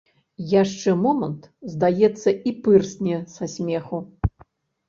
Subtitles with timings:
[0.61, 1.43] Яшчэ момант,
[1.73, 3.99] здаецца, і пырсне са смеху.